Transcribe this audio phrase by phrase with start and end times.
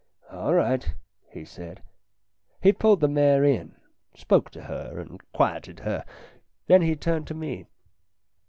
[0.31, 0.95] "All right,"
[1.29, 1.83] he said.
[2.59, 3.75] He pulled the mare in,
[4.15, 6.05] spoke to her and quieted her.
[6.65, 7.67] Then he turned to me.